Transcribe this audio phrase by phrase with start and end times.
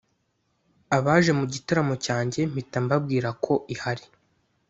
[0.97, 4.05] abaje mu gitaramo cyanjye mpita mbabwira ko ihari